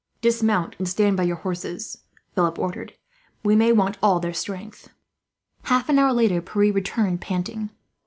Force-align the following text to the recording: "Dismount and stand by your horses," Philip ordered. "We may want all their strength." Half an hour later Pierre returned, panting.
"Dismount 0.19 0.75
and 0.79 0.89
stand 0.89 1.15
by 1.15 1.21
your 1.25 1.35
horses," 1.35 1.99
Philip 2.33 2.57
ordered. 2.57 2.93
"We 3.43 3.55
may 3.55 3.71
want 3.71 3.99
all 4.01 4.19
their 4.19 4.33
strength." 4.33 4.89
Half 5.65 5.89
an 5.89 5.99
hour 5.99 6.11
later 6.11 6.41
Pierre 6.41 6.73
returned, 6.73 7.21
panting. 7.21 7.69